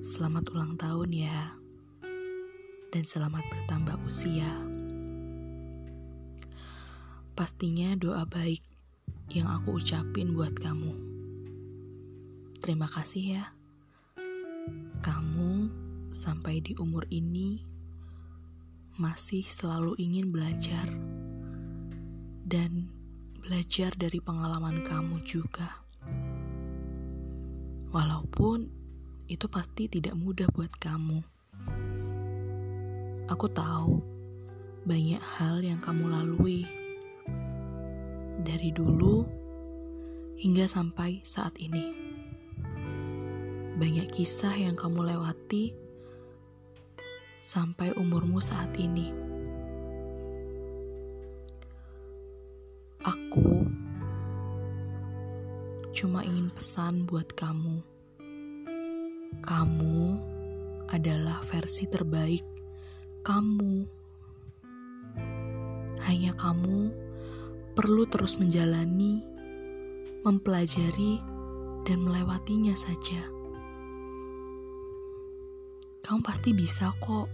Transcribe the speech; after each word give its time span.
Selamat 0.00 0.48
ulang 0.56 0.72
tahun 0.80 1.10
ya, 1.12 1.52
dan 2.88 3.04
selamat 3.04 3.44
bertambah 3.44 4.00
usia. 4.08 4.48
Pastinya 7.36 7.92
doa 7.92 8.24
baik 8.24 8.64
yang 9.36 9.52
aku 9.52 9.76
ucapin 9.84 10.32
buat 10.32 10.56
kamu. 10.56 10.96
Terima 12.56 12.88
kasih 12.88 13.36
ya, 13.36 13.52
kamu 15.04 15.68
sampai 16.08 16.64
di 16.64 16.72
umur 16.80 17.04
ini 17.12 17.68
masih 18.96 19.44
selalu 19.44 19.92
ingin 20.00 20.32
belajar 20.32 20.88
dan 22.48 22.88
belajar 23.44 23.92
dari 23.92 24.24
pengalaman 24.24 24.80
kamu 24.80 25.20
juga. 25.20 25.83
Walaupun 27.94 28.66
itu 29.30 29.46
pasti 29.46 29.86
tidak 29.86 30.18
mudah 30.18 30.50
buat 30.50 30.74
kamu. 30.82 31.22
Aku 33.30 33.46
tahu 33.54 34.02
banyak 34.82 35.22
hal 35.22 35.62
yang 35.62 35.78
kamu 35.78 36.10
lalui 36.10 36.66
dari 38.42 38.74
dulu 38.74 39.22
hingga 40.34 40.66
sampai 40.66 41.22
saat 41.22 41.54
ini. 41.62 41.94
Banyak 43.78 44.10
kisah 44.10 44.58
yang 44.58 44.74
kamu 44.74 45.14
lewati 45.14 45.70
sampai 47.38 47.94
umurmu 47.94 48.42
saat 48.42 48.74
ini. 48.74 49.14
Aku 53.06 53.53
cuma 55.94 56.26
ingin 56.26 56.50
pesan 56.50 57.06
buat 57.06 57.30
kamu 57.38 57.94
kamu 59.44 60.16
adalah 60.88 61.44
versi 61.44 61.84
terbaik 61.84 62.40
kamu. 63.20 63.84
Hanya 66.04 66.32
kamu 66.32 66.92
perlu 67.76 68.08
terus 68.08 68.40
menjalani, 68.40 69.20
mempelajari, 70.24 71.20
dan 71.84 72.00
melewatinya 72.00 72.72
saja. 72.72 73.20
Kamu 76.04 76.20
pasti 76.24 76.56
bisa 76.56 76.92
kok. 76.96 77.28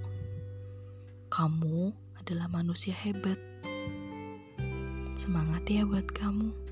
Kamu 1.31 1.95
adalah 2.19 2.51
manusia 2.51 2.95
hebat. 2.95 3.39
Semangat 5.15 5.63
ya 5.71 5.87
buat 5.87 6.11
kamu. 6.11 6.70